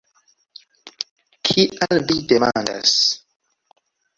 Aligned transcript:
Kial 1.49 2.01
vi 2.09 2.17
demandas? 2.33 2.97